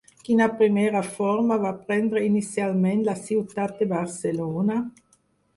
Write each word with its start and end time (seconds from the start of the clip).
Quina 0.27 0.45
primera 0.61 1.01
forma 1.17 1.57
va 1.65 1.73
prendre 1.91 2.25
inicialment 2.29 3.05
la 3.11 3.15
ciutat 3.29 3.77
de 3.83 3.89
Barcelona? 3.93 4.81